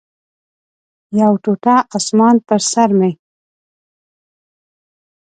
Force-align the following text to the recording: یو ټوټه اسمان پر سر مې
یو 1.21 1.33
ټوټه 1.43 1.75
اسمان 1.97 2.35
پر 2.47 2.59
سر 2.71 2.89
مې 2.99 3.11